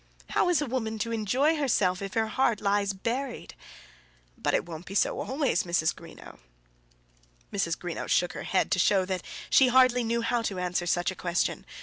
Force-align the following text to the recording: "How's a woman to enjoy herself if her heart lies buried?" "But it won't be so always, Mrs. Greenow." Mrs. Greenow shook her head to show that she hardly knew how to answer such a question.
"How's 0.31 0.63
a 0.63 0.65
woman 0.65 0.97
to 0.97 1.11
enjoy 1.11 1.57
herself 1.57 2.01
if 2.01 2.15
her 2.15 2.25
heart 2.25 2.59
lies 2.59 2.91
buried?" 2.91 3.53
"But 4.35 4.55
it 4.55 4.65
won't 4.65 4.87
be 4.87 4.95
so 4.95 5.19
always, 5.19 5.61
Mrs. 5.61 5.93
Greenow." 5.95 6.39
Mrs. 7.53 7.77
Greenow 7.77 8.07
shook 8.07 8.33
her 8.33 8.41
head 8.41 8.71
to 8.71 8.79
show 8.79 9.05
that 9.05 9.21
she 9.51 9.67
hardly 9.67 10.03
knew 10.03 10.23
how 10.23 10.41
to 10.41 10.57
answer 10.57 10.87
such 10.87 11.11
a 11.11 11.15
question. 11.15 11.67